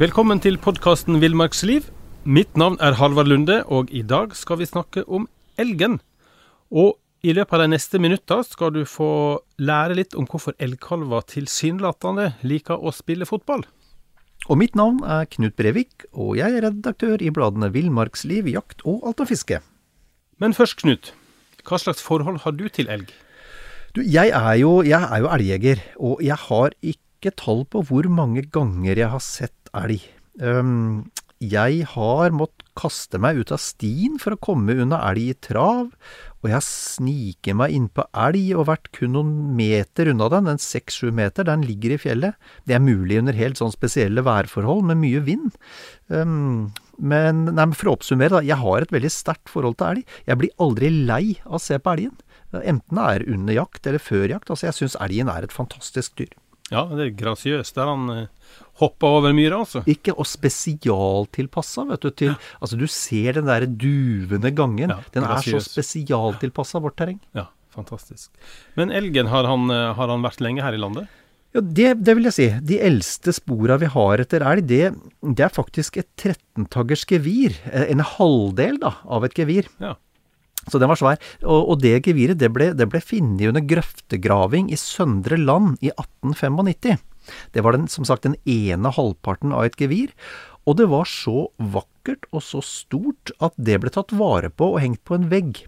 Velkommen 0.00 0.40
til 0.40 0.54
podkasten 0.56 1.18
Villmarksliv. 1.20 1.84
Mitt 2.24 2.56
navn 2.56 2.78
er 2.80 2.94
Halvard 2.96 3.28
Lunde, 3.28 3.58
og 3.68 3.90
i 3.92 4.00
dag 4.00 4.30
skal 4.32 4.56
vi 4.62 4.64
snakke 4.64 5.02
om 5.04 5.26
elgen. 5.60 5.98
Og 6.72 6.96
i 7.20 7.34
løpet 7.36 7.58
av 7.58 7.60
de 7.60 7.74
neste 7.74 8.00
minutta 8.00 8.38
skal 8.48 8.72
du 8.72 8.86
få 8.88 9.10
lære 9.60 9.98
litt 9.98 10.16
om 10.16 10.24
hvorfor 10.24 10.56
elgkalver 10.64 11.26
tilsynelatende 11.34 12.30
liker 12.40 12.80
å 12.80 12.94
spille 12.96 13.28
fotball. 13.28 13.66
Og 14.48 14.62
mitt 14.62 14.80
navn 14.80 15.04
er 15.04 15.28
Knut 15.28 15.60
Brevik, 15.60 16.08
og 16.16 16.38
jeg 16.40 16.56
er 16.56 16.64
redaktør 16.70 17.20
i 17.20 17.28
bladene 17.28 17.68
Villmarksliv, 17.76 18.48
Jakt 18.48 18.80
og 18.88 19.04
Alt 19.04 19.20
om 19.20 19.28
fiske. 19.28 19.60
Men 20.40 20.56
først, 20.56 20.80
Knut. 20.80 21.12
Hva 21.68 21.76
slags 21.76 22.00
forhold 22.00 22.46
har 22.46 22.56
du 22.56 22.64
til 22.72 22.88
elg? 22.88 23.12
Du, 23.92 24.00
jeg 24.00 24.32
er 24.32 24.54
jo, 24.56 24.78
jeg 24.80 25.04
er 25.04 25.20
jo 25.20 25.34
elgjeger, 25.36 25.88
og 26.00 26.24
jeg 26.24 26.40
har 26.48 26.80
ikke 26.80 27.36
tall 27.36 27.66
på 27.68 27.84
hvor 27.92 28.08
mange 28.08 28.48
ganger 28.48 28.96
jeg 28.96 29.12
har 29.12 29.20
sett 29.20 29.61
elg. 29.76 30.02
Jeg 31.42 31.86
har 31.90 32.34
måttet 32.34 32.62
kaste 32.78 33.18
meg 33.20 33.40
ut 33.40 33.52
av 33.52 33.60
stien 33.60 34.14
for 34.20 34.34
å 34.34 34.40
komme 34.40 34.76
unna 34.80 35.00
elg 35.10 35.32
i 35.32 35.38
trav, 35.44 35.90
og 36.42 36.50
jeg 36.50 36.64
sniker 36.66 37.56
meg 37.58 37.74
innpå 37.76 38.06
elg 38.24 38.52
og 38.56 38.68
vært 38.70 38.88
kun 38.96 39.12
noen 39.16 39.32
meter 39.58 40.10
unna 40.12 40.30
den, 40.32 40.48
en 40.50 40.62
seks-sju 40.62 41.10
meter, 41.14 41.46
den 41.46 41.66
ligger 41.66 41.94
i 41.94 42.00
fjellet. 42.00 42.38
Det 42.66 42.76
er 42.76 42.82
mulig 42.82 43.20
under 43.20 43.36
helt 43.36 43.60
sånn 43.60 43.74
spesielle 43.74 44.24
værforhold 44.26 44.86
med 44.88 45.00
mye 45.02 45.22
vind. 45.26 45.58
Um, 46.08 46.72
men, 46.98 47.44
nei, 47.50 47.68
for 47.78 47.92
å 47.92 47.96
oppsummere, 47.98 48.38
da, 48.38 48.44
jeg 48.46 48.60
har 48.62 48.86
et 48.86 48.94
veldig 48.94 49.12
sterkt 49.12 49.52
forhold 49.52 49.78
til 49.78 49.90
elg. 49.92 50.16
Jeg 50.28 50.40
blir 50.40 50.54
aldri 50.62 50.92
lei 50.94 51.24
av 51.44 51.58
å 51.60 51.62
se 51.62 51.78
på 51.78 51.94
elgen. 51.94 52.16
Enten 52.52 52.98
det 52.98 53.08
er 53.08 53.28
under 53.32 53.56
jakt 53.56 53.86
eller 53.88 54.02
før 54.02 54.26
jakt. 54.34 54.50
Altså, 54.50 54.68
jeg 54.68 54.78
syns 54.80 54.98
elgen 55.02 55.30
er 55.32 55.46
et 55.46 55.54
fantastisk 55.54 56.18
dyr. 56.20 56.34
Ja, 56.70 56.84
det 56.92 57.04
er 57.04 57.16
grasiøst. 57.18 57.74
Der 57.76 57.90
han 57.90 58.12
eh, 58.12 58.60
hopper 58.80 59.18
over 59.18 59.34
myra, 59.36 59.62
altså. 59.64 59.82
Ikke, 59.90 60.14
og 60.14 60.28
spesialtilpassa, 60.28 61.86
vet 61.90 62.04
du. 62.04 62.10
Til, 62.10 62.34
ja. 62.34 62.52
Altså, 62.60 62.78
du 62.80 62.86
ser 62.90 63.40
den 63.40 63.50
der 63.50 63.66
duvende 63.66 64.52
gangen. 64.54 64.94
Ja, 64.94 65.00
den 65.14 65.26
er 65.26 65.42
så 65.44 65.60
spesialtilpassa 65.64 66.82
vårt 66.82 66.96
terreng. 67.00 67.18
Ja, 67.36 67.48
fantastisk. 67.74 68.30
Men 68.78 68.94
elgen, 68.94 69.30
har 69.32 69.48
han, 69.48 69.68
eh, 69.70 69.90
har 69.98 70.14
han 70.14 70.24
vært 70.24 70.44
lenge 70.44 70.64
her 70.64 70.78
i 70.78 70.80
landet? 70.80 71.10
Ja, 71.52 71.60
det, 71.60 71.88
det, 72.00 72.14
vil 72.16 72.30
jeg 72.30 72.36
si. 72.38 72.46
De 72.64 72.78
eldste 72.80 73.34
spora 73.36 73.76
vi 73.80 73.90
har 73.92 74.22
etter 74.22 74.44
elg, 74.48 74.64
det, 74.70 74.86
det 75.20 75.44
er 75.44 75.52
faktisk 75.52 75.98
et 76.00 76.08
13-taggers 76.16 77.04
gevir. 77.10 77.58
Eh, 77.68 77.90
en 77.92 78.00
halvdel 78.14 78.80
da, 78.80 78.96
av 79.04 79.28
et 79.28 79.36
gevir. 79.36 79.68
Ja. 79.82 79.98
Så 80.70 80.78
den 80.78 80.90
var 80.90 81.00
svær. 81.00 81.18
Og, 81.42 81.72
og 81.72 81.80
det 81.82 82.02
geviret 82.06 82.40
det 82.40 82.52
ble, 82.54 82.70
det 82.76 82.88
ble 82.90 83.02
funnet 83.02 83.48
under 83.50 83.64
grøftegraving 83.66 84.70
i 84.72 84.78
Søndre 84.78 85.40
Land 85.40 85.80
i 85.82 85.90
1895. 85.94 87.02
Det 87.54 87.62
var 87.62 87.76
den, 87.76 87.88
som 87.90 88.06
sagt 88.06 88.26
den 88.26 88.38
ene 88.48 88.92
halvparten 88.94 89.54
av 89.54 89.66
et 89.66 89.78
gevir. 89.78 90.14
Og 90.66 90.78
det 90.78 90.88
var 90.92 91.08
så 91.10 91.48
vakkert 91.58 92.28
og 92.30 92.44
så 92.46 92.62
stort 92.62 93.34
at 93.42 93.54
det 93.58 93.80
ble 93.82 93.90
tatt 93.94 94.14
vare 94.14 94.50
på 94.50 94.74
og 94.74 94.82
hengt 94.82 95.02
på 95.06 95.18
en 95.18 95.28
vegg. 95.32 95.64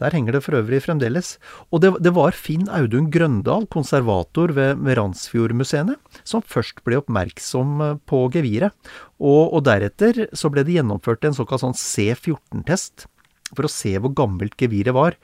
Der 0.00 0.12
henger 0.12 0.36
det 0.36 0.42
for 0.44 0.58
øvrig 0.58 0.82
fremdeles. 0.84 1.36
Og 1.72 1.80
det, 1.84 1.92
det 2.04 2.12
var 2.16 2.36
Finn 2.36 2.66
Audun 2.68 3.08
Grøndal, 3.12 3.68
konservator 3.72 4.52
ved, 4.56 4.80
ved 4.84 4.98
Randsfjordmuseene, 4.98 5.96
som 6.26 6.44
først 6.44 6.82
ble 6.84 6.98
oppmerksom 7.00 7.80
eh, 7.84 7.96
på 8.08 8.26
geviret. 8.34 8.76
Og, 9.20 9.54
og 9.54 9.64
deretter 9.68 10.26
så 10.36 10.52
ble 10.52 10.66
det 10.66 10.76
gjennomført 10.78 11.24
en 11.24 11.36
såkalt 11.36 11.64
sånn 11.64 11.78
C14-test 11.78 13.08
for 13.56 13.68
å 13.68 13.72
se 13.72 13.94
hvor 13.98 14.14
gammelt 14.16 14.56
geviret 14.60 14.96
var. 14.96 15.18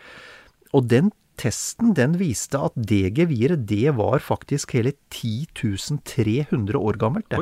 Og 0.77 0.86
den 0.91 1.11
testen 1.41 1.95
den 1.97 2.19
viste 2.20 2.61
at 2.61 2.77
det 2.77 3.14
geviret 3.17 3.64
det 3.70 3.95
var 3.97 4.20
faktisk 4.22 4.75
hele 4.77 4.92
10 5.12 6.00
300 6.05 6.78
år 6.78 7.00
gammelt. 7.00 7.33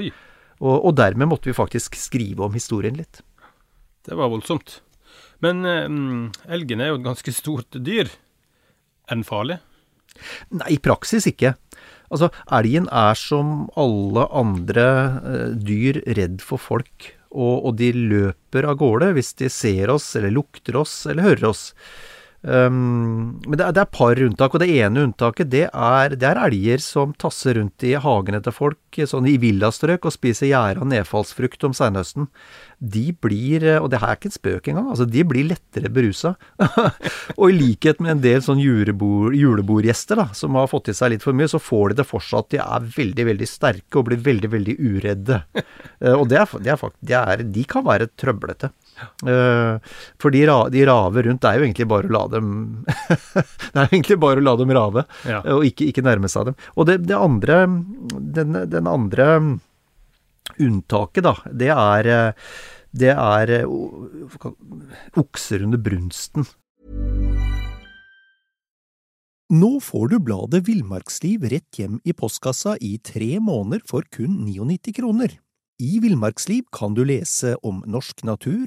Og, 0.59 0.75
og, 0.75 0.93
dermed 0.99 1.31
måtte 1.31 1.51
vi 1.51 1.57
faktisk 1.57 1.97
skrive 1.99 2.47
om 2.47 2.55
historien 2.55 2.97
litt. 2.99 3.23
Det 4.07 4.17
var 4.19 4.31
voldsomt. 4.33 4.81
Men 5.45 5.63
um, 5.67 6.31
elgen 6.51 6.83
er 6.83 6.93
jo 6.93 6.99
et 6.99 7.07
ganske 7.07 7.35
stort 7.35 7.79
dyr. 7.87 8.11
Er 9.09 9.19
den 9.21 9.27
farlig? 9.27 9.61
Nei, 10.51 10.75
i 10.75 10.83
praksis 10.83 11.29
ikke. 11.31 11.55
Altså, 12.09 12.31
elgen 12.55 12.89
er 12.91 13.19
som 13.19 13.69
alle 13.79 14.25
andre 14.35 14.89
uh, 15.23 15.49
dyr 15.55 16.01
redd 16.19 16.43
for 16.43 16.61
folk 16.63 17.13
og, 17.31 17.67
og, 17.67 17.73
de 17.77 17.93
løper 17.93 18.69
av 18.69 18.79
gårde 18.81 19.13
hvis 19.17 19.35
de 19.41 19.51
ser 19.53 19.93
oss, 19.93 20.11
eller 20.17 20.33
lukter 20.35 20.79
oss, 20.81 21.01
eller 21.07 21.27
hører 21.31 21.51
oss. 21.51 21.65
Um, 22.43 23.41
men 23.43 23.57
det 23.59 23.65
er, 23.65 23.73
det 23.75 23.83
er 23.83 23.91
par 23.91 24.21
unntak, 24.23 24.55
og 24.55 24.63
det 24.63 24.69
ene 24.71 25.09
unntaket 25.09 25.51
det 25.51 25.65
er, 25.67 26.15
det 26.15 26.29
er 26.29 26.39
elger 26.45 26.83
som 26.85 27.11
tasser 27.19 27.59
rundt 27.59 27.83
i 27.83 27.97
hagene 27.99 28.39
til 28.45 28.55
folk, 28.55 29.01
sånn 29.11 29.27
i 29.27 29.35
villastrøk, 29.43 30.07
og 30.07 30.15
spiser 30.15 30.53
gjæra 30.53 30.87
nedfallsfrukt 30.87 31.67
om 31.67 31.75
seinhøsten 31.75 32.31
de 32.79 33.11
blir, 33.11 33.65
eh, 33.67 33.81
og 33.83 33.91
det 33.91 33.99
her 33.99 34.13
er 34.13 34.19
ikke 34.19 34.31
en 34.31 34.37
spøk 34.37 34.69
engang, 34.71 34.91
altså 34.93 35.07
de 35.11 35.25
blir 35.27 35.49
lettere 35.51 35.91
berusa. 35.91 36.35
og 37.39 37.45
i 37.49 37.57
likhet 37.57 37.99
med 38.03 38.13
en 38.13 38.23
del 38.23 38.43
sånn 38.45 38.63
julebord, 38.63 39.35
julebordgjester 39.35 40.21
da, 40.23 40.29
som 40.39 40.59
har 40.59 40.71
fått 40.71 40.93
i 40.93 40.97
seg 40.97 41.13
litt 41.15 41.27
for 41.27 41.37
mye, 41.37 41.51
så 41.51 41.59
får 41.63 41.93
de 41.93 42.01
det 42.01 42.07
fortsatt. 42.09 42.51
De 42.55 42.63
er 42.63 42.87
veldig, 42.95 43.27
veldig 43.33 43.49
sterke 43.51 43.99
og 43.99 44.07
blir 44.11 44.23
veldig, 44.23 44.53
veldig 44.55 44.77
uredde. 44.79 45.41
uh, 45.59 46.15
og 46.15 46.29
det 46.31 46.39
er, 46.45 46.55
det 47.03 47.19
er, 47.19 47.45
de 47.59 47.67
kan 47.69 47.87
være 47.87 48.11
trøblete. 48.19 48.71
Uh, 49.23 49.79
for 50.21 50.35
de, 50.35 50.45
de, 50.75 50.85
raver 50.89 51.29
rundt, 51.29 51.43
det 51.43 51.51
er 51.51 51.61
jo 51.61 51.67
egentlig 51.69 51.89
bare 51.91 52.09
å 52.09 52.15
la 52.15 52.25
dem 52.33 52.51
Det 53.73 53.77
er 53.77 53.87
egentlig 53.87 54.19
bare 54.23 54.43
å 54.43 54.47
la 54.47 54.55
dem 54.61 54.75
rave, 54.75 55.05
ja. 55.29 55.41
og 55.55 55.67
ikke, 55.69 55.89
ikke, 55.91 56.05
nærme 56.07 56.31
seg 56.33 56.51
dem. 56.51 56.59
Og 56.77 56.89
det, 56.91 57.01
det 57.09 57.19
andre 57.19 57.63
den, 58.39 58.63
den 58.71 58.91
andre 58.91 59.31
Unntaket, 60.59 61.23
da, 61.23 61.35
det 61.55 61.69
er, 61.71 62.07
det 62.97 63.11
er 63.13 63.53
okser 65.21 65.67
under 65.67 65.79
brunsten. 65.79 66.47
Nå 69.49 69.79
får 69.81 70.11
du 70.13 70.19
bladet 70.21 70.67
Villmarksliv 70.67 71.47
rett 71.49 71.79
hjem 71.81 71.95
i 72.05 72.13
postkassa 72.13 72.75
i 72.85 72.99
tre 73.01 73.39
måneder 73.41 73.81
for 73.89 74.05
kun 74.13 74.43
99 74.45 74.93
kroner. 74.99 75.39
I 75.81 76.03
Villmarksliv 76.05 76.67
kan 76.75 76.93
du 76.93 77.01
lese 77.09 77.55
om 77.65 77.79
norsk 77.89 78.27
natur, 78.29 78.67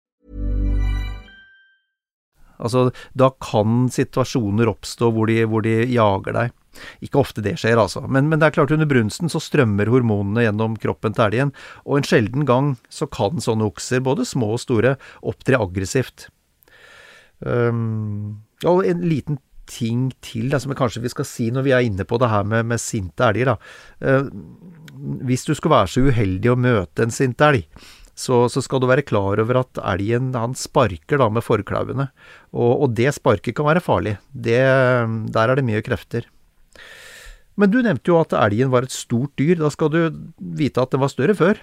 Altså, 2.61 2.89
da 3.17 3.31
kan 3.43 3.85
situasjoner 3.91 4.69
oppstå 4.71 5.11
hvor 5.15 5.29
de, 5.31 5.41
hvor 5.49 5.65
de 5.65 5.81
jager 5.91 6.37
deg. 6.37 6.57
Ikke 7.03 7.19
ofte 7.21 7.43
det 7.43 7.57
skjer, 7.59 7.79
altså. 7.81 8.03
Men, 8.07 8.29
men, 8.31 8.39
det 8.39 8.49
er 8.49 8.57
klart 8.59 8.73
under 8.73 8.89
brunsten 8.89 9.31
så 9.31 9.41
strømmer 9.43 9.91
hormonene 9.91 10.45
gjennom 10.45 10.77
kroppen 10.81 11.15
til 11.17 11.27
elgen, 11.27 11.53
og 11.83 11.99
en 11.99 12.07
sjelden 12.07 12.47
gang 12.47 12.75
så 12.93 13.09
kan 13.11 13.43
sånne 13.43 13.67
okser, 13.67 14.03
både 14.05 14.27
små 14.27 14.53
og 14.55 14.63
store, 14.63 14.95
opptre 15.27 15.59
aggressivt. 15.59 16.29
Um, 17.41 18.43
og 18.63 18.85
en 18.85 19.01
liten 19.09 19.39
ting 19.71 20.09
til 20.23 20.51
da, 20.51 20.59
som 20.59 20.73
kanskje 20.77 21.01
vi 21.03 21.11
skal 21.13 21.25
si 21.27 21.47
når 21.53 21.65
vi 21.65 21.73
er 21.75 21.87
inne 21.87 22.05
på 22.07 22.19
det 22.21 22.29
her 22.31 22.45
med, 22.47 22.67
med 22.69 22.81
sinte 22.81 23.27
elger. 23.31 23.55
Uh, 24.03 24.27
hvis 25.25 25.47
du 25.47 25.55
skulle 25.55 25.75
være 25.75 25.91
så 25.91 26.05
uheldig 26.05 26.51
å 26.51 26.59
møte 26.59 27.05
en 27.05 27.13
sint 27.13 27.41
elg, 27.41 27.65
så, 28.17 28.43
så, 28.51 28.61
skal 28.61 28.81
du 28.81 28.89
være 28.89 29.05
klar 29.07 29.39
over 29.41 29.61
at 29.61 29.79
elgen 29.93 30.31
han 30.37 30.53
sparker 30.57 31.21
da 31.21 31.29
med 31.33 31.45
forklauvene. 31.45 32.09
Og, 32.51 32.71
og, 32.83 32.87
det 32.97 33.13
sparket 33.15 33.55
kan 33.57 33.67
være 33.69 33.83
farlig. 33.83 34.17
Det, 34.31 34.61
der 35.33 35.51
er 35.51 35.57
det 35.57 35.65
mye 35.67 35.83
krefter. 35.85 36.27
Men 37.59 37.71
du 37.71 37.81
nevnte 37.83 38.11
jo 38.11 38.19
at 38.21 38.35
elgen 38.37 38.71
var 38.73 38.87
et 38.87 38.95
stort 38.95 39.33
dyr. 39.39 39.57
Da 39.59 39.71
skal 39.73 39.91
du 39.93 39.99
vite 40.37 40.83
at 40.83 40.93
den 40.93 41.03
var 41.03 41.11
større 41.13 41.35
før. 41.37 41.61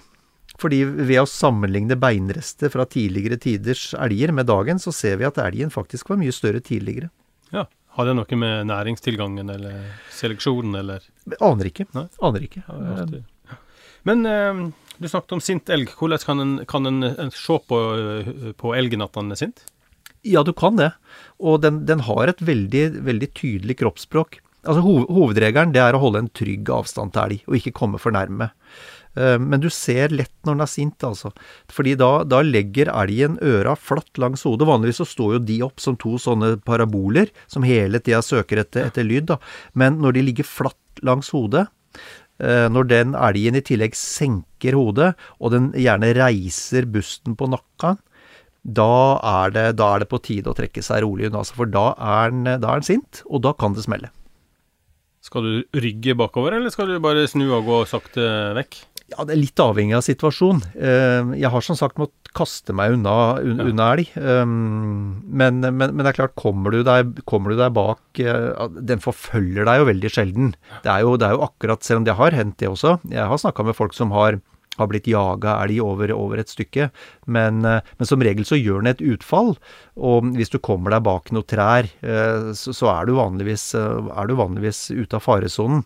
Fordi 0.59 0.81
ved 0.83 1.21
å 1.21 1.29
sammenligne 1.29 1.95
beinrester 1.99 2.71
fra 2.73 2.85
tidligere 2.89 3.37
tiders 3.39 3.91
elger 3.95 4.33
med 4.35 4.49
dagen, 4.49 4.81
så 4.81 4.91
ser 4.95 5.19
vi 5.21 5.27
at 5.27 5.39
elgen 5.41 5.71
faktisk 5.71 6.09
var 6.11 6.19
mye 6.19 6.35
større 6.35 6.63
tidligere. 6.65 7.11
Ja. 7.53 7.67
Har 7.97 8.05
det 8.05 8.13
noe 8.15 8.37
med 8.39 8.67
næringstilgangen 8.69 9.49
eller 9.49 9.79
seleksjonen 10.13 10.77
eller 10.77 11.03
Aner 11.43 11.67
ikke. 11.67 11.87
Nei. 11.97 12.05
Aner 12.23 12.45
ikke. 12.45 12.61
Ja. 12.69 13.05
Men 14.07 14.25
eh, 14.25 14.61
du 14.99 15.07
snakket 15.07 15.35
om 15.37 15.43
sint 15.43 15.69
elg. 15.71 15.91
Hvordan 15.99 16.23
kan 16.25 16.43
en, 16.43 16.53
kan 16.69 16.85
en, 16.89 17.03
en 17.09 17.31
se 17.35 17.59
på, 17.69 17.79
eh, 17.95 18.51
på 18.59 18.75
elgen 18.77 19.05
at 19.05 19.15
han 19.19 19.31
er 19.31 19.39
sint? 19.39 19.65
Ja, 20.27 20.43
du 20.43 20.51
kan 20.53 20.75
det. 20.79 20.91
Og 21.39 21.61
den, 21.63 21.85
den 21.87 22.03
har 22.07 22.27
et 22.27 22.41
veldig, 22.43 23.01
veldig 23.07 23.33
tydelig 23.39 23.79
kroppsspråk. 23.79 24.41
Altså 24.67 24.83
hov, 24.83 25.05
Hovedregelen 25.07 25.71
det 25.71 25.79
er 25.79 25.95
å 25.95 26.01
holde 26.03 26.25
en 26.25 26.33
trygg 26.35 26.67
avstand 26.75 27.13
til 27.15 27.23
elg, 27.23 27.43
og 27.47 27.55
ikke 27.55 27.75
komme 27.77 27.99
for 28.01 28.11
nærme. 28.11 28.49
Eh, 29.15 29.37
Men 29.39 29.63
du 29.63 29.69
ser 29.71 30.11
lett 30.11 30.35
når 30.43 30.57
den 30.57 30.65
er 30.65 30.71
sint, 30.73 31.07
altså. 31.07 31.31
Fordi 31.71 31.95
da, 31.99 32.11
da 32.27 32.41
legger 32.43 32.91
elgen 32.91 33.39
øra 33.39 33.77
flatt 33.79 34.19
langs 34.19 34.43
hodet. 34.43 34.67
Vanligvis 34.67 34.99
så 34.99 35.07
står 35.07 35.37
jo 35.37 35.41
de 35.47 35.61
opp 35.69 35.79
som 35.79 35.95
to 35.99 36.17
sånne 36.19 36.57
paraboler 36.67 37.31
som 37.47 37.63
hele 37.63 38.03
tida 38.03 38.19
søker 38.25 38.65
etter, 38.65 38.91
etter 38.91 39.07
lyd, 39.07 39.29
da. 39.31 39.39
Men 39.79 40.01
når 40.03 40.19
de 40.19 40.27
ligger 40.27 40.47
flatt 40.51 41.03
langs 41.07 41.31
hodet, 41.31 41.69
når 42.39 42.87
den 42.87 43.15
elgen 43.19 43.57
i 43.59 43.63
tillegg 43.65 43.97
senker 43.99 44.77
hodet, 44.77 45.09
og 45.39 45.51
den 45.51 45.71
gjerne 45.75 46.13
reiser 46.15 46.87
busten 46.87 47.35
på 47.39 47.49
nakka, 47.51 47.97
da 48.63 49.19
er, 49.23 49.53
det, 49.55 49.65
da 49.79 49.93
er 49.95 50.03
det 50.03 50.09
på 50.11 50.19
tide 50.23 50.51
å 50.51 50.55
trekke 50.57 50.83
seg 50.83 51.03
rolig 51.05 51.29
unna. 51.29 51.41
altså, 51.41 51.55
For 51.57 51.69
da 51.71 51.91
er 51.95 52.33
den, 52.33 52.47
da 52.61 52.73
er 52.73 52.81
den 52.81 52.87
sint, 52.89 53.21
og 53.27 53.43
da 53.45 53.53
kan 53.57 53.75
det 53.75 53.85
smelle. 53.85 54.11
Skal 55.23 55.43
du 55.43 55.79
rygge 55.83 56.15
bakover, 56.15 56.55
eller 56.55 56.71
skal 56.71 56.91
du 56.91 56.99
bare 57.03 57.27
snu 57.27 57.49
og 57.49 57.67
gå 57.67 57.81
sakte 57.91 58.23
vekk? 58.55 58.79
Ja, 59.09 59.23
det 59.25 59.33
er 59.35 59.39
litt 59.41 59.61
avhengig 59.63 59.95
av 59.97 60.03
situasjonen. 60.05 60.61
Eh, 60.75 61.29
Jeg 61.39 61.49
har 61.53 61.61
som 61.65 61.75
sagt 61.79 61.97
måttet 61.97 62.15
kaste 62.35 62.73
meg 62.77 62.93
unna, 62.93 63.39
un, 63.41 63.57
Ja. 63.77 63.93
elg. 63.95 64.09
Um, 64.17 65.23
Men, 65.25 65.59
men, 65.61 65.77
men 65.95 65.97
det 65.97 66.11
er 66.11 66.17
klart, 66.19 66.35
kommer 66.35 66.71
du 66.71 66.83
deg, 66.83 67.23
kommer 67.25 67.49
du 67.51 67.57
deg 67.57 67.73
bak 67.73 67.99
eh, 68.19 68.67
Den 68.85 68.99
forfølger 69.01 69.65
deg 69.65 69.79
jo 69.81 69.87
veldig 69.89 70.11
sjelden. 70.13 70.51
Det 70.83 70.91
er 70.93 71.01
jo, 71.01 71.15
det 71.17 71.25
er 71.27 71.33
jo 71.37 71.45
akkurat, 71.47 71.81
selv 71.83 72.01
om 72.01 72.05
det 72.05 72.15
har 72.19 72.31
hendt 72.37 72.57
det 72.61 72.69
også. 72.69 72.99
Jeg 73.09 73.25
har 73.25 73.37
snakka 73.41 73.65
med 73.65 73.75
folk 73.75 73.93
som 73.97 74.11
har, 74.11 74.37
har 74.77 74.87
blitt 74.91 75.07
jaga 75.09 75.57
elg 75.63 75.81
over, 75.81 76.13
over 76.13 76.37
et 76.37 76.49
stykke. 76.53 76.91
Men, 77.25 77.65
eh, 77.65 77.81
men 77.97 78.05
som 78.05 78.21
regel 78.21 78.45
så 78.45 78.59
gjør 78.61 78.83
den 78.83 78.93
et 78.93 79.01
utfall. 79.15 79.55
Og 79.97 80.29
hvis 80.37 80.53
du 80.53 80.59
kommer 80.59 80.91
deg 80.93 81.03
bak 81.03 81.31
noen 81.33 81.49
trær, 81.49 81.89
så, 82.53 82.71
så 82.75 82.93
er 82.93 83.09
du 83.09 83.17
er 83.17 84.27
du 84.29 84.35
vanligvis 84.37 84.91
ute 84.93 85.17
av 85.17 85.25
faresonen. 85.25 85.83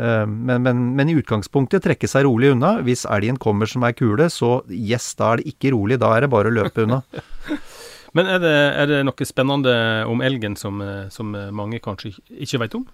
Eh, 0.00 0.24
Men, 0.26 0.62
men, 0.64 0.82
men 0.96 1.12
i 1.12 1.18
utgangspunktet 1.20 1.84
trekke 1.84 2.08
seg 2.08 2.24
rolig 2.24 2.54
unna. 2.54 2.78
Hvis 2.86 3.04
elgen 3.04 3.36
kommer 3.40 3.68
som 3.68 3.84
ei 3.84 3.92
kule, 3.96 4.30
så 4.32 4.60
yes, 4.72 5.12
da 5.20 5.34
er 5.34 5.42
det 5.42 5.52
ikke 5.54 5.74
rolig. 5.76 6.00
Da 6.00 6.14
er 6.16 6.24
det 6.24 6.32
bare 6.32 6.48
å 6.48 6.56
løpe 6.62 6.86
unna. 6.88 7.02
Men 8.16 8.26
er 8.26 8.40
det, 8.42 8.56
er 8.74 8.88
det 8.90 8.96
noe 9.06 9.26
spennende 9.28 9.72
om 10.10 10.18
elgen 10.26 10.56
som, 10.58 10.80
som 11.14 11.28
mange 11.54 11.78
kanskje 11.78 12.10
ikke 12.42 12.58
vet 12.64 12.72
om? 12.74 12.88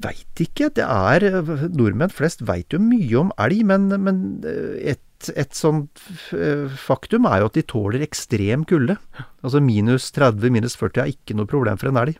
Veit 0.00 0.40
ikke. 0.40 0.70
Det 0.72 0.86
er 0.86 1.26
Nordmenn 1.68 2.08
flest 2.08 2.40
veit 2.48 2.72
jo 2.72 2.80
mye 2.80 3.12
om 3.20 3.32
elg, 3.44 3.60
men, 3.68 3.90
men 4.00 4.22
eh, 4.48 4.94
et, 4.94 5.28
et 5.36 5.52
sånt 5.52 6.00
eh, 6.32 6.64
faktum 6.80 7.28
er 7.28 7.42
jo 7.42 7.50
at 7.50 7.58
de 7.60 7.66
tåler 7.74 8.06
ekstrem 8.08 8.64
kulde. 8.72 8.96
Altså 9.44 9.60
minus 9.60 10.08
30, 10.16 10.48
minus 10.56 10.78
40 10.80 11.04
er 11.04 11.12
ikke 11.12 11.36
noe 11.36 11.50
problem 11.52 11.76
for 11.76 11.92
en 11.92 12.00
elg. 12.06 12.16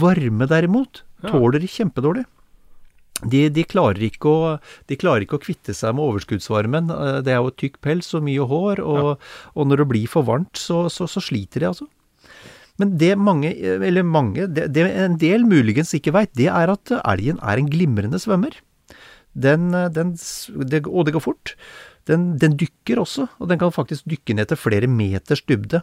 Varme 0.00 0.48
derimot 0.48 1.04
tåler 1.28 1.60
de 1.60 1.68
kjempedårlig. 1.68 2.24
De, 3.20 3.44
de, 3.52 3.64
klarer 3.68 4.06
ikke 4.06 4.30
å, 4.30 4.50
de 4.88 4.96
klarer 4.96 5.26
ikke 5.26 5.36
å 5.36 5.42
kvitte 5.42 5.74
seg 5.76 5.92
med 5.96 6.06
overskuddsvarmen. 6.06 6.90
Eh, 6.94 7.18
Det 7.26 7.34
er 7.34 7.40
jo 7.42 7.52
tykk 7.52 7.80
pels 7.84 8.08
og 8.16 8.24
mye 8.24 8.46
hår, 8.48 8.80
og, 8.80 9.30
og 9.54 9.68
når 9.68 9.82
det 9.82 9.88
blir 9.92 10.08
for 10.08 10.24
varmt, 10.28 10.56
så, 10.56 10.86
så, 10.92 11.08
så 11.10 11.22
sliter 11.24 11.60
de, 11.60 11.72
altså. 11.72 11.88
Men 12.80 12.96
det 12.96 13.12
mange, 13.20 13.52
eller 13.60 14.06
mange, 14.08 14.46
det, 14.48 14.70
det 14.72 14.86
en 14.88 15.18
del 15.20 15.44
muligens 15.44 15.92
ikke 15.92 16.14
veit, 16.16 16.32
det 16.38 16.48
er 16.48 16.72
at 16.72 16.94
elgen 17.02 17.40
er 17.44 17.60
en 17.60 17.68
glimrende 17.68 18.20
svømmer. 18.22 18.56
Den, 19.36 19.68
den, 19.92 20.16
det, 20.66 20.86
og 20.88 21.04
det 21.06 21.12
går 21.14 21.22
fort. 21.22 21.54
Den, 22.08 22.38
den 22.40 22.56
dykker 22.58 23.02
også, 23.02 23.26
og 23.38 23.50
den 23.50 23.60
kan 23.60 23.74
faktisk 23.74 24.08
dykke 24.08 24.34
ned 24.38 24.48
til 24.50 24.58
flere 24.58 24.88
meters 24.90 25.44
dybde. 25.44 25.82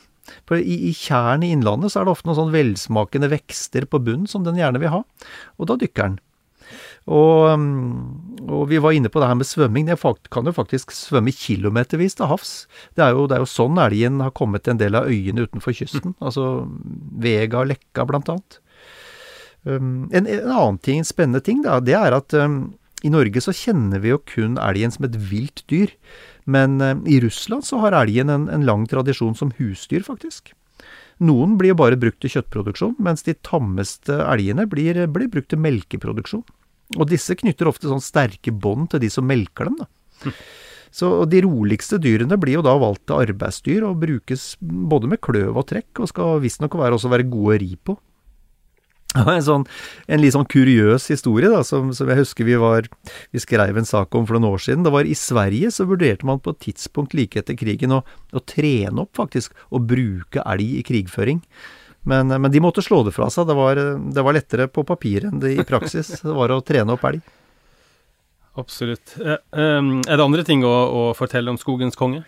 For 0.49 0.57
i, 0.57 0.89
I 0.89 0.93
tjern 0.97 1.45
i 1.45 1.53
innlandet 1.53 1.93
så 1.93 2.01
er 2.01 2.07
det 2.07 2.15
ofte 2.17 2.27
noen 2.27 2.39
sånn 2.41 2.55
velsmakende 2.55 3.29
vekster 3.31 3.85
på 3.87 4.01
bunnen 4.03 4.27
som 4.27 4.43
den 4.43 4.57
gjerne 4.59 4.81
vil 4.81 4.91
ha, 4.91 5.03
og 5.61 5.69
da 5.69 5.77
dykker 5.79 6.09
den. 6.09 6.17
Og, 7.07 7.47
um, 7.55 8.47
og 8.51 8.65
vi 8.67 8.79
var 8.83 8.95
inne 8.95 9.09
på 9.11 9.21
det 9.23 9.29
her 9.29 9.37
med 9.39 9.47
svømming. 9.47 9.87
Den 9.87 9.99
kan 10.33 10.47
jo 10.47 10.55
faktisk 10.55 10.91
svømme 10.91 11.31
kilometervis 11.31 12.17
til 12.19 12.27
havs. 12.27 12.53
Det 12.99 13.05
er, 13.05 13.15
jo, 13.15 13.27
det 13.31 13.37
er 13.37 13.45
jo 13.45 13.51
sånn 13.51 13.79
elgen 13.79 14.19
har 14.23 14.35
kommet 14.35 14.65
til 14.65 14.75
en 14.75 14.81
del 14.81 14.97
av 14.99 15.07
øyene 15.07 15.47
utenfor 15.47 15.75
kysten. 15.77 16.17
Altså 16.19 16.67
Vega 17.23 17.63
og 17.63 17.71
Lekka, 17.71 18.07
blant 18.09 18.31
annet. 18.33 18.59
Um, 19.63 20.09
en, 20.11 20.27
en 20.27 20.51
annen 20.51 20.81
ting, 20.83 21.07
spennende 21.07 21.43
ting, 21.43 21.63
da, 21.63 21.79
det 21.83 21.95
er 21.95 22.15
at 22.15 22.35
um, 22.35 22.75
i 23.05 23.11
Norge 23.13 23.41
så 23.43 23.55
kjenner 23.55 24.01
vi 24.03 24.11
jo 24.11 24.21
kun 24.27 24.59
elgen 24.59 24.93
som 24.93 25.07
et 25.07 25.15
vilt 25.31 25.63
dyr. 25.71 25.95
Men 26.47 26.79
um, 26.83 27.07
i 27.07 27.21
Russland 27.23 27.67
så 27.67 27.79
har 27.85 27.95
elgen 27.95 28.31
en, 28.33 28.51
en 28.51 28.67
lang 28.67 28.83
tradisjon 28.91 29.35
som 29.35 29.55
husdyr, 29.59 30.03
faktisk. 30.03 30.51
Noen 31.23 31.55
blir 31.57 31.71
jo 31.71 31.79
bare 31.79 31.97
brukt 31.97 32.19
til 32.21 32.35
kjøttproduksjon, 32.35 32.99
mens 33.01 33.23
de 33.25 33.33
tammeste 33.47 34.19
elgene 34.27 34.67
blir, 34.69 34.99
blir 35.09 35.31
brukt 35.31 35.49
til 35.53 35.63
melkeproduksjon. 35.63 36.43
Og 36.95 37.09
disse 37.09 37.35
knytter 37.35 37.67
ofte 37.67 37.89
sånn 37.89 38.03
sterke 38.03 38.53
bånd 38.55 38.93
til 38.93 39.03
de 39.03 39.11
som 39.11 39.27
melker 39.27 39.67
dem, 39.67 39.81
da. 39.83 40.31
Så 40.97 41.09
de 41.29 41.41
roligste 41.43 41.99
dyrene 42.01 42.39
blir 42.39 42.57
jo 42.57 42.65
da 42.65 42.73
valgt 42.79 43.09
til 43.09 43.19
arbeidsdyr, 43.19 43.83
og 43.85 43.99
brukes 44.01 44.53
både 44.61 45.09
med 45.11 45.21
kløv 45.21 45.59
og 45.59 45.67
trekk, 45.69 45.99
og 45.99 46.11
skal 46.13 46.39
visstnok 46.43 46.77
være, 46.79 46.95
også 46.95 47.11
være 47.11 47.27
gode 47.27 47.57
å 47.57 47.59
ri 47.63 47.73
på. 47.77 47.97
En, 49.17 49.41
sånn, 49.41 49.63
en 50.11 50.21
litt 50.21 50.35
sånn 50.35 50.45
kuriøs 50.51 51.07
historie 51.09 51.49
da, 51.49 51.63
som, 51.65 51.89
som 51.95 52.09
jeg 52.11 52.19
husker 52.19 52.45
vi 52.45 52.57
var 52.59 52.89
Vi 53.31 53.39
skrev 53.41 53.79
en 53.79 53.87
sak 53.87 54.13
om 54.13 54.27
for 54.27 54.35
noen 54.35 54.51
år 54.51 54.61
siden. 54.61 54.83
Det 54.85 54.93
var 54.93 55.07
I 55.07 55.15
Sverige 55.17 55.71
så 55.73 55.87
vurderte 55.89 56.27
man 56.27 56.41
på 56.43 56.53
et 56.53 56.59
tidspunkt 56.67 57.15
like 57.17 57.39
etter 57.39 57.57
krigen 57.57 57.95
å, 57.95 58.03
å 58.35 58.43
trene 58.45 59.05
opp, 59.05 59.15
faktisk, 59.17 59.55
å 59.71 59.81
bruke 59.81 60.43
elg 60.43 60.75
i 60.81 60.85
krigføring. 60.85 61.41
Men, 62.07 62.31
men 62.31 62.51
de 62.53 62.61
måtte 62.63 62.83
slå 62.85 63.01
det 63.03 63.13
fra 63.15 63.27
seg. 63.33 63.49
Det 63.49 63.55
var, 63.57 63.79
det 64.15 64.23
var 64.23 64.35
lettere 64.37 64.69
på 64.71 64.85
papir 64.87 65.27
enn 65.27 65.41
det 65.43 65.57
i 65.57 65.67
praksis. 65.67 66.13
Det 66.23 66.35
var 66.35 66.53
å 66.55 66.61
trene 66.65 66.95
opp 66.95 67.03
elg. 67.09 67.23
Absolutt. 68.57 69.17
Eh, 69.21 69.37
um, 69.53 69.99
er 70.07 70.17
det 70.17 70.25
andre 70.25 70.45
ting 70.47 70.63
å, 70.65 70.73
å 70.73 71.01
fortelle 71.17 71.51
om 71.53 71.59
skogens 71.61 71.99
konge? 71.99 72.23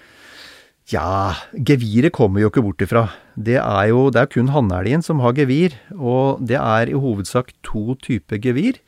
Ja, 0.89 1.35
geviret 1.53 2.15
kommer 2.15 2.41
jo 2.41 2.49
ikke 2.49 2.63
bort 2.65 2.81
ifra. 2.81 3.07
Det 3.37 3.59
er 3.61 3.89
jo 3.91 4.07
det 4.13 4.23
er 4.23 4.31
kun 4.33 4.49
hannelgen 4.53 5.03
som 5.05 5.21
har 5.21 5.37
gevir, 5.37 5.75
og 5.93 6.41
det 6.41 6.57
er 6.57 6.89
i 6.89 6.97
hovedsak 6.97 7.53
to 7.65 7.93
typer 8.01 8.41
gevir. 8.41 8.79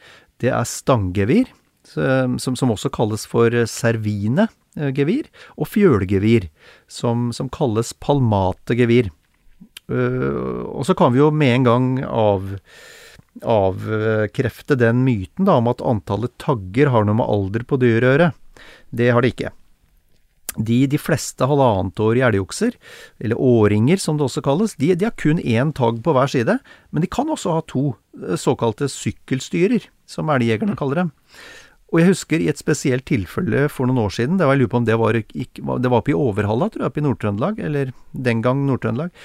Det 0.41 0.49
er 0.49 0.65
stanggevir, 0.65 1.51
som, 1.85 2.39
som 2.57 2.73
også 2.73 2.89
kalles 2.93 3.27
for 3.29 3.53
servine-gevir, 3.69 5.29
og 5.57 5.69
fjølgevir, 5.69 6.49
som, 6.89 7.29
som 7.37 7.51
kalles 7.53 7.93
palmate-gevir. 8.01 9.11
Og 9.89 10.83
så 10.87 10.95
kan 10.97 11.13
vi 11.13 11.19
jo 11.19 11.31
med 11.35 11.55
en 11.55 11.65
gang 11.67 11.87
av, 12.05 12.51
avkrefte 13.41 14.77
den 14.79 15.05
myten 15.07 15.47
da, 15.47 15.57
om 15.59 15.71
at 15.71 15.83
antallet 15.83 16.33
tagger 16.41 16.91
har 16.93 17.07
noe 17.07 17.19
med 17.19 17.27
alder 17.27 17.65
på 17.67 17.79
dyret 17.81 18.07
å 18.07 18.13
gjøre. 18.13 18.29
Det 18.91 19.09
har 19.11 19.23
det 19.23 19.33
ikke. 19.33 19.51
De, 20.59 20.81
de 20.91 20.99
fleste 20.99 21.47
halvannetårige 21.47 22.27
elgokser, 22.27 22.75
eller 23.23 23.39
åringer 23.39 24.01
som 24.03 24.17
det 24.19 24.25
også 24.27 24.43
kalles, 24.43 24.75
de, 24.75 24.91
de 24.99 25.07
har 25.07 25.15
kun 25.15 25.39
én 25.39 25.71
tagg 25.75 26.01
på 26.03 26.11
hver 26.15 26.31
side, 26.31 26.57
men 26.91 27.03
de 27.03 27.07
kan 27.07 27.31
også 27.31 27.55
ha 27.55 27.61
to 27.71 27.93
eh, 28.19 28.35
såkalte 28.35 28.89
sykkelstyrer, 28.91 29.87
som 30.11 30.31
elgjegerne 30.33 30.75
kaller 30.79 31.05
dem. 31.05 31.13
Og 31.91 32.01
jeg 32.01 32.11
husker 32.11 32.43
i 32.43 32.49
et 32.51 32.59
spesielt 32.59 33.07
tilfelle 33.07 33.65
for 33.71 33.87
noen 33.87 34.03
år 34.03 34.13
siden, 34.15 34.37
det 34.39 34.47
var, 34.47 34.55
jeg 34.55 34.65
lurer 34.65 34.73
på 34.73 34.81
om 34.81 34.87
det 34.87 34.99
var, 34.99 35.15
det 35.15 35.91
var 35.91 35.97
oppe 35.99 36.13
i 36.13 36.19
Overhalla, 36.19 36.67
tror 36.71 36.83
jeg, 36.83 36.91
oppe 36.91 37.01
i 37.01 37.05
Nord-Trøndelag, 37.07 37.63
eller 37.67 37.95
den 38.27 38.43
gang 38.43 38.65
Nord-Trøndelag, 38.67 39.15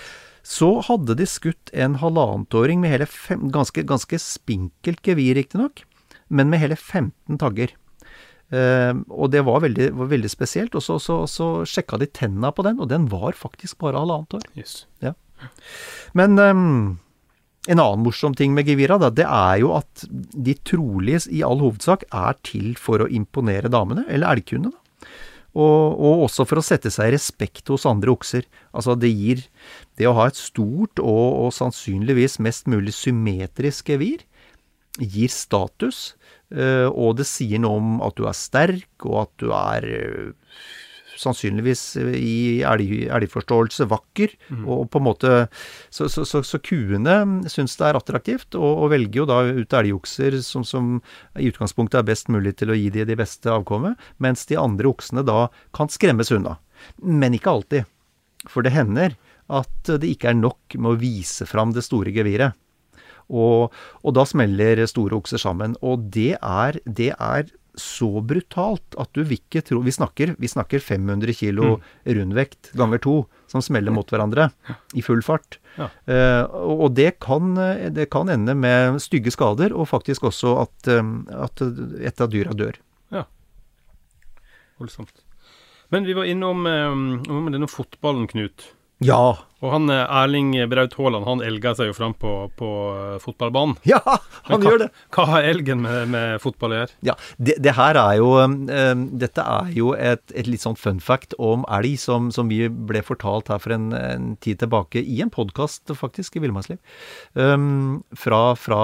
så 0.46 0.68
hadde 0.86 1.16
de 1.18 1.26
skutt 1.26 1.72
en 1.74 1.96
halvannetåring 1.98 2.78
med 2.82 2.92
hele 2.92 3.08
fem, 3.10 3.48
ganske, 3.54 3.82
ganske 3.88 4.18
spinkelt 4.22 5.02
gevir, 5.02 5.34
riktignok, 5.38 5.82
men 6.30 6.52
med 6.52 6.62
hele 6.62 6.76
15 6.78 7.40
tagger. 7.42 7.74
Uh, 8.54 9.02
og 9.10 9.32
det 9.34 9.42
var 9.42 9.64
veldig, 9.64 9.88
var 9.98 10.10
veldig 10.12 10.30
spesielt. 10.30 10.76
Og 10.78 10.84
så, 10.86 11.00
så, 11.02 11.18
så 11.30 11.48
sjekka 11.66 11.98
de 11.98 12.06
tenna 12.06 12.52
på 12.54 12.62
den, 12.66 12.78
og 12.78 12.92
den 12.92 13.08
var 13.10 13.34
faktisk 13.34 13.80
bare 13.82 13.98
halvannet 13.98 14.38
år. 14.38 14.46
Yes. 14.58 14.84
Men 16.16 16.38
um, 16.38 16.62
en 17.66 17.82
annen 17.82 18.06
morsom 18.06 18.36
ting 18.38 18.54
med 18.54 18.70
gevira, 18.70 19.00
da, 19.02 19.10
det 19.10 19.26
er 19.26 19.60
jo 19.64 19.74
at 19.80 20.06
de 20.10 20.54
trolig 20.62 21.24
i 21.34 21.42
all 21.46 21.58
hovedsak 21.64 22.06
er 22.14 22.38
til 22.46 22.76
for 22.78 23.02
å 23.02 23.10
imponere 23.10 23.72
damene, 23.72 24.06
eller 24.06 24.38
elgkundene. 24.38 24.76
da. 24.76 24.82
Og, 25.56 25.96
og 25.96 26.26
også 26.26 26.44
for 26.44 26.60
å 26.60 26.64
sette 26.64 26.90
seg 26.92 27.08
i 27.08 27.14
respekt 27.14 27.70
hos 27.72 27.86
andre 27.88 28.12
okser. 28.12 28.44
Altså 28.76 28.96
det 28.98 29.12
gir 29.14 29.44
Det 29.96 30.04
å 30.04 30.16
ha 30.18 30.26
et 30.28 30.36
stort 30.36 31.00
og, 31.00 31.26
og 31.46 31.54
sannsynligvis 31.56 32.36
mest 32.44 32.66
mulig 32.68 32.92
symmetrisk 32.92 33.88
gevir, 33.94 34.26
gir 35.00 35.32
status, 35.32 36.16
eh, 36.52 36.84
og 36.88 37.16
det 37.16 37.24
sier 37.28 37.62
noe 37.62 37.80
om 37.80 37.94
at 38.04 38.16
du 38.18 38.26
er 38.28 38.36
sterk, 38.36 38.92
og 39.08 39.22
at 39.22 39.32
du 39.40 39.48
er 39.56 39.88
eh, 39.88 40.28
sannsynligvis 41.20 41.82
i 42.16 42.62
elg, 42.66 42.92
elgforståelse 43.16 43.88
vakker. 43.90 44.34
Og 44.66 44.86
på 44.92 45.00
en 45.00 45.06
måte 45.06 45.32
Så, 45.90 46.08
så, 46.12 46.24
så, 46.28 46.42
så 46.44 46.58
kuene 46.60 47.48
syns 47.50 47.76
det 47.78 47.86
er 47.88 47.98
attraktivt, 47.98 48.54
og, 48.58 48.84
og 48.84 48.90
velger 48.92 49.22
jo 49.22 49.26
da 49.28 49.40
ut 49.48 49.76
elgokser 49.78 50.38
som, 50.44 50.64
som 50.66 50.98
i 51.38 51.48
utgangspunktet 51.50 52.00
er 52.00 52.08
best 52.08 52.28
mulig 52.32 52.56
til 52.60 52.72
å 52.72 52.76
gi 52.78 52.90
de 52.92 53.06
de 53.06 53.16
beste 53.16 53.50
avkommet, 53.52 53.96
mens 54.18 54.44
de 54.50 54.58
andre 54.60 54.90
oksene 54.90 55.24
da 55.26 55.46
kan 55.76 55.90
skremmes 55.92 56.32
unna. 56.34 56.58
Men 57.00 57.36
ikke 57.36 57.52
alltid. 57.52 57.88
For 58.50 58.66
det 58.66 58.74
hender 58.74 59.16
at 59.46 59.90
det 60.00 60.10
ikke 60.10 60.32
er 60.32 60.38
nok 60.38 60.76
med 60.76 60.92
å 60.92 61.00
vise 61.00 61.46
fram 61.46 61.72
det 61.74 61.84
store 61.86 62.12
geviret. 62.14 62.56
Og, 63.26 63.72
og 64.02 64.14
da 64.14 64.24
smeller 64.26 64.84
store 64.90 65.16
okser 65.18 65.40
sammen. 65.42 65.74
Og 65.82 66.08
det 66.14 66.36
er, 66.38 66.78
det 66.86 67.12
er 67.14 67.48
så 67.76 68.08
brutalt 68.24 68.96
at 68.98 69.10
du 69.12 69.22
vil 69.22 69.36
ikke 69.38 69.60
tro 69.66 69.82
Vi 69.84 69.92
snakker, 69.92 70.34
vi 70.40 70.48
snakker 70.48 70.80
500 70.80 71.36
kilo 71.36 71.76
rundvekt 72.04 72.72
ganger 72.76 73.02
to 73.04 73.16
som 73.50 73.62
smeller 73.62 73.94
mot 73.94 74.08
hverandre 74.10 74.48
i 74.96 75.04
full 75.04 75.20
fart. 75.22 75.60
Ja. 75.76 75.90
Eh, 76.08 76.42
og 76.56 76.96
det 76.96 77.18
kan, 77.22 77.52
det 77.92 78.08
kan 78.10 78.32
ende 78.32 78.56
med 78.58 78.98
stygge 79.04 79.30
skader, 79.30 79.76
og 79.76 79.90
faktisk 79.92 80.26
også 80.30 80.56
at, 80.64 80.90
eh, 80.90 81.12
at 81.36 81.62
et 82.10 82.24
av 82.24 82.32
dyra 82.32 82.56
dør. 82.56 82.80
Voldsomt. 84.76 85.22
Men 85.88 86.04
vi 86.04 86.12
var 86.12 86.28
innom 86.28 86.66
eh, 86.66 86.90
om 87.32 87.48
denne 87.52 87.68
fotballen, 87.70 88.26
Knut. 88.28 88.72
Ja! 89.04 89.36
Og 89.64 89.70
han 89.72 89.88
eh, 89.92 90.02
Erling 90.20 90.50
Braut 90.70 90.94
Haaland, 90.98 91.24
han 91.26 91.42
elga 91.44 91.72
seg 91.76 91.88
jo 91.90 91.94
fram 91.96 92.12
på, 92.16 92.32
på 92.60 92.68
eh, 92.92 93.16
fotballbanen. 93.22 93.76
Ja, 93.88 94.00
han 94.48 94.60
hva, 94.60 94.70
gjør 94.70 94.82
det! 94.84 94.88
Hva 95.16 95.26
har 95.30 95.48
elgen 95.48 95.82
med, 95.84 96.12
med 96.12 96.40
fotball 96.44 96.74
å 96.74 96.78
gjøre? 96.80 96.96
Ja, 97.08 97.16
det, 97.36 97.56
det 97.64 97.74
her 97.76 97.98
er 98.00 98.18
jo 98.20 98.30
um, 98.36 98.56
Dette 99.20 99.44
er 99.44 99.72
jo 99.76 99.92
et, 99.96 100.24
et 100.36 100.48
litt 100.48 100.64
sånn 100.64 100.78
fun 100.80 101.00
fact 101.02 101.36
om 101.40 101.64
elg 101.72 101.96
som, 102.00 102.30
som 102.34 102.52
vi 102.52 102.66
ble 102.68 103.02
fortalt 103.04 103.50
her 103.52 103.60
for 103.62 103.76
en, 103.76 103.90
en 103.96 104.34
tid 104.44 104.60
tilbake 104.60 105.00
i 105.00 105.20
en 105.24 105.32
podkast, 105.32 105.88
faktisk, 105.96 106.36
i 106.36 106.44
Villmarksliv. 106.44 106.80
Um, 107.32 108.02
fra, 108.16 108.50
fra 108.60 108.80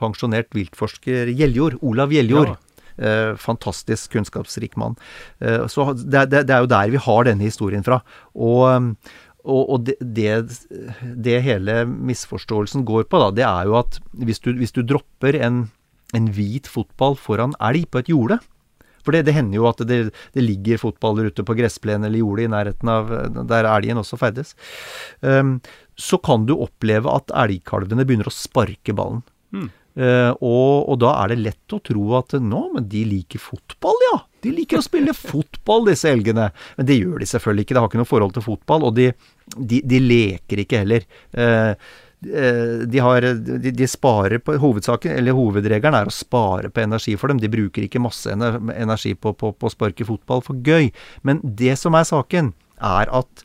pensjonert 0.00 0.52
viltforsker 0.56 1.32
Gjeljord, 1.32 1.80
Olav 1.80 2.12
Gjeljord. 2.14 2.54
Ja. 2.54 2.58
Eh, 3.00 3.36
fantastisk 3.36 4.12
kunnskapsrik 4.12 4.76
mann. 4.76 4.96
Eh, 5.38 5.66
så 5.72 5.86
det, 5.96 6.26
det, 6.28 6.42
det 6.50 6.52
er 6.52 6.66
jo 6.66 6.68
der 6.68 6.90
vi 6.92 7.00
har 7.00 7.24
denne 7.24 7.46
historien 7.48 7.84
fra. 7.86 8.02
Og, 8.36 8.66
um, 8.68 8.90
og, 9.44 9.62
og 9.72 9.84
det, 9.88 9.96
det, 10.00 10.30
det 11.16 11.40
hele 11.44 11.82
misforståelsen 11.88 12.84
går 12.88 13.06
på, 13.10 13.20
da, 13.22 13.30
det 13.34 13.46
er 13.46 13.68
jo 13.70 13.76
at 13.80 14.00
hvis 14.20 14.42
du, 14.44 14.52
hvis 14.58 14.74
du 14.76 14.82
dropper 14.86 15.38
en, 15.40 15.64
en 16.16 16.30
hvit 16.34 16.68
fotball 16.70 17.16
foran 17.18 17.56
elg 17.70 17.88
på 17.90 18.02
et 18.02 18.10
jorde 18.12 18.40
For 19.00 19.16
det, 19.16 19.24
det 19.28 19.36
hender 19.36 19.56
jo 19.56 19.68
at 19.70 19.80
det, 19.88 20.00
ligger 20.36 20.82
fotballer 20.82 21.30
ute 21.30 21.44
på 21.46 21.56
gressplenen 21.56 22.08
eller 22.08 22.20
jordet 22.20 22.48
i 22.48 22.52
nærheten 22.52 22.92
av 22.92 23.12
der 23.48 23.68
elgen 23.70 24.00
også 24.02 24.18
ferdes. 24.20 24.52
Um, 25.24 25.58
så 25.96 26.18
kan 26.20 26.44
du 26.48 26.58
oppleve 26.60 27.08
at 27.08 27.32
elgkalvene 27.32 28.04
begynner 28.04 28.28
å 28.28 28.34
sparke 28.34 28.92
ballen. 28.96 29.22
Mm. 29.56 29.70
Eh, 29.98 30.32
og, 30.38 30.90
og 30.90 30.98
da 31.02 31.14
er 31.22 31.32
det 31.32 31.40
lett 31.40 31.74
å 31.74 31.80
tro 31.84 32.04
at 32.18 32.36
nå, 32.38 32.60
men 32.74 32.86
de 32.90 33.04
liker 33.08 33.42
fotball, 33.42 34.04
ja. 34.10 34.18
De 34.44 34.52
liker 34.54 34.80
å 34.80 34.84
spille 34.84 35.14
fotball, 35.32 35.88
disse 35.90 36.10
elgene. 36.10 36.50
Men 36.78 36.90
det 36.90 37.00
gjør 37.00 37.18
de 37.20 37.32
selvfølgelig 37.32 37.66
ikke. 37.66 37.76
Det 37.76 37.82
har 37.82 37.90
ikke 37.90 38.02
noe 38.02 38.12
forhold 38.12 38.36
til 38.36 38.46
fotball. 38.46 38.86
Og 38.88 38.94
de, 38.96 39.10
de, 39.56 39.82
de 39.84 40.04
leker 40.04 40.64
ikke 40.64 40.84
heller. 40.84 41.04
Eh, 41.32 41.90
de, 42.20 42.98
har, 43.00 43.24
de, 43.24 43.70
de 43.72 43.86
sparer 43.88 44.42
på 44.44 44.58
Hovedsaken, 44.60 45.14
eller 45.16 45.36
hovedregelen 45.36 45.96
er 45.96 46.10
å 46.10 46.12
spare 46.12 46.68
på 46.68 46.82
energi 46.84 47.14
for 47.16 47.32
dem. 47.32 47.40
De 47.40 47.48
bruker 47.52 47.86
ikke 47.86 48.02
masse 48.02 48.28
energi 48.28 49.14
på, 49.16 49.32
på, 49.32 49.54
på 49.56 49.68
å 49.68 49.72
sparke 49.72 50.04
fotball 50.08 50.44
for 50.44 50.60
gøy. 50.60 50.90
Men 51.24 51.40
det 51.42 51.78
som 51.80 51.96
er 51.96 52.08
saken, 52.08 52.52
er 52.80 53.10
at 53.12 53.42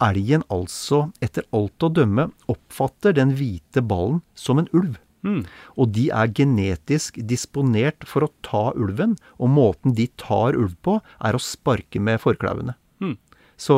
elgen 0.00 0.44
altså, 0.52 1.08
etter 1.24 1.44
alt 1.52 1.84
å 1.84 1.92
dømme, 1.92 2.30
oppfatter 2.48 3.16
den 3.16 3.34
hvite 3.36 3.84
ballen 3.84 4.22
som 4.32 4.60
en 4.60 4.70
ulv. 4.72 4.96
Mm. 5.26 5.40
Og 5.76 5.88
de 5.96 6.08
er 6.14 6.28
genetisk 6.34 7.18
disponert 7.26 8.04
for 8.06 8.26
å 8.26 8.32
ta 8.46 8.68
ulven, 8.78 9.16
og 9.38 9.50
måten 9.50 9.94
de 9.98 10.06
tar 10.20 10.54
ulv 10.58 10.76
på, 10.86 11.00
er 11.24 11.34
å 11.34 11.42
sparke 11.42 12.00
med 12.00 12.20
forklauvene. 12.22 12.76
Mm. 13.02 13.16
Så, 13.58 13.74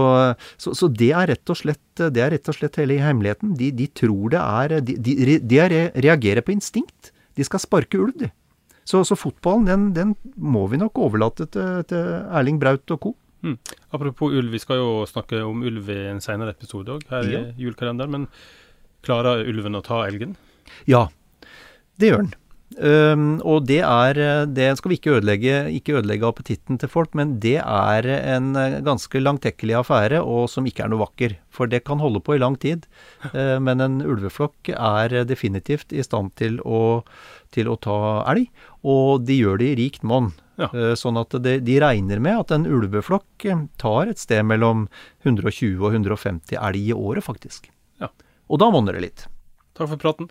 så, 0.60 0.74
så 0.76 0.88
det 0.92 1.08
er 1.16 1.30
rett 1.32 1.48
og 1.52 1.56
slett, 1.56 1.80
det 2.12 2.20
er 2.20 2.34
rett 2.34 2.50
og 2.52 2.58
slett 2.58 2.76
hele 2.76 2.98
hemmeligheten. 3.00 3.54
De, 3.56 3.70
de 3.72 3.86
tror 3.96 4.34
det 4.34 4.42
er 4.42 4.74
De, 4.84 4.96
de, 5.00 5.38
de 5.40 5.58
er- 5.64 5.90
reagerer 5.96 6.44
på 6.44 6.52
instinkt. 6.52 7.14
De 7.38 7.46
skal 7.48 7.62
sparke 7.64 7.96
ulv, 7.96 8.12
de. 8.20 8.28
Så, 8.84 9.00
så 9.06 9.16
fotballen, 9.16 9.64
den, 9.68 9.82
den 9.96 10.12
må 10.36 10.66
vi 10.68 10.76
nok 10.80 10.98
overlate 11.00 11.46
til, 11.54 11.80
til 11.88 12.04
Erling 12.34 12.58
Braut 12.60 12.90
og 12.92 13.00
co. 13.06 13.14
Mm. 13.40 13.54
Apropos 13.96 14.34
ulv, 14.36 14.50
vi 14.52 14.58
skal 14.60 14.76
jo 14.82 14.88
snakke 15.08 15.38
om 15.46 15.62
ulv 15.64 15.88
i 15.94 15.96
en 16.10 16.20
senere 16.20 16.52
episode 16.52 16.92
òg, 16.98 17.06
her 17.08 17.28
Ja. 17.32 17.40
i 17.54 17.64
julekalenderen. 17.64 18.12
Men 18.12 18.26
klarer 19.06 19.46
ulven 19.48 19.78
å 19.78 19.82
ta 19.86 20.02
elgen? 20.08 20.34
Ja, 20.90 21.06
det 22.00 22.12
gjør 22.12 22.24
den. 22.24 22.36
Um, 22.70 23.40
og 23.42 23.64
det 23.66 23.80
er 23.82 24.46
Det 24.46 24.68
skal 24.78 24.92
vi 24.92 24.96
ikke 25.00 25.16
ødelegge, 25.16 25.54
ikke 25.74 25.96
ødelegge 25.98 26.28
appetitten 26.28 26.78
til 26.78 26.88
folk, 26.88 27.16
men 27.18 27.34
det 27.42 27.56
er 27.58 28.06
en 28.06 28.54
eh, 28.56 28.78
ganske 28.86 29.20
langtekkelig 29.20 29.74
affære, 29.80 30.20
og 30.22 30.46
som 30.48 30.68
ikke 30.70 30.84
er 30.84 30.92
noe 30.92 31.02
vakker. 31.02 31.34
For 31.50 31.66
det 31.66 31.82
kan 31.84 31.98
holde 31.98 32.22
på 32.22 32.36
i 32.36 32.40
lang 32.40 32.54
tid. 32.62 32.86
Uh, 33.34 33.58
men 33.58 33.82
en 33.82 33.98
ulveflokk 34.06 34.70
er 34.76 35.24
definitivt 35.26 35.92
i 35.92 36.04
stand 36.06 36.36
til 36.38 36.60
å, 36.62 37.02
til 37.50 37.68
å 37.68 37.76
ta 37.76 37.98
elg, 38.30 38.46
og 38.86 39.26
de 39.26 39.40
gjør 39.42 39.60
det 39.60 39.72
i 39.72 39.80
rikt 39.82 40.06
monn. 40.06 40.30
Ja. 40.60 40.68
Eh, 40.74 40.94
Sånn 40.98 41.18
at 41.20 41.34
de, 41.42 41.58
de 41.64 41.76
regner 41.82 42.20
med 42.22 42.44
at 42.44 42.54
en 42.54 42.68
ulveflokk 42.68 43.46
tar 43.80 44.10
et 44.12 44.20
sted 44.20 44.44
mellom 44.46 44.88
120 45.24 45.80
og 45.80 45.94
150 45.94 46.58
elg 46.60 46.90
i 46.92 46.96
året, 46.96 47.24
faktisk. 47.26 47.70
Ja. 48.00 48.10
Og 48.50 48.60
da 48.62 48.70
monner 48.72 48.96
det 48.96 49.06
litt. 49.08 49.26
Takk 49.78 49.94
for 49.94 50.00
praten. 50.00 50.30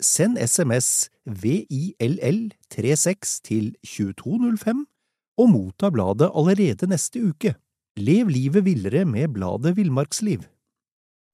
Send 0.00 0.38
SMS 0.38 1.10
VILL36 1.28 3.40
til 3.44 3.74
2205 3.84 4.86
og 5.38 5.50
motta 5.50 5.90
bladet 5.90 6.30
allerede 6.34 6.86
neste 6.86 7.28
uke. 7.28 7.54
Lev 7.96 8.28
livet 8.28 8.64
villere 8.64 9.04
med 9.04 9.28
bladet 9.28 9.76
Villmarksliv. 9.76 10.40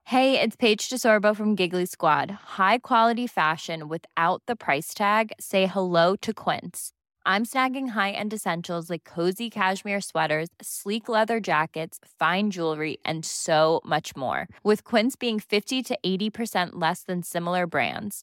Hey, 0.06 0.40
it's 0.40 0.56
Paige 0.56 0.90
DeSorbo 0.90 1.34
from 1.34 1.56
Giggly 1.56 1.84
Squad. 1.84 2.30
High 2.58 2.78
quality 2.78 3.26
fashion 3.26 3.88
without 3.88 4.42
the 4.46 4.56
price 4.56 4.94
tag. 4.94 5.32
Say 5.40 5.66
hello 5.66 6.16
to 6.16 6.32
Quince. 6.32 6.92
I'm 7.26 7.44
snagging 7.44 7.88
high-end 7.88 8.32
essentials 8.32 8.88
like 8.88 9.02
cozy 9.02 9.50
cashmere 9.50 10.00
sweaters, 10.00 10.48
sleek 10.62 11.08
leather 11.08 11.40
jackets, 11.40 11.98
fine 12.20 12.52
jewelry, 12.52 12.98
and 13.04 13.24
so 13.24 13.80
much 13.84 14.14
more. 14.16 14.46
With 14.62 14.84
Quince 14.84 15.16
being 15.16 15.40
50 15.40 15.82
to 15.82 15.98
80% 16.06 16.70
less 16.74 17.02
than 17.02 17.24
similar 17.24 17.66
brands. 17.66 18.22